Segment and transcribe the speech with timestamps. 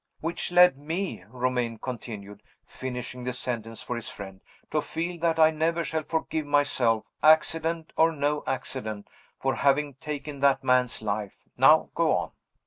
[0.19, 5.51] "Which led me," Romayne continued, finishing the sentence for his friend, "to feel that I
[5.51, 9.07] never shall forgive myself accident or no accident
[9.39, 11.37] for having taken that man's life.
[11.55, 12.31] Now go on."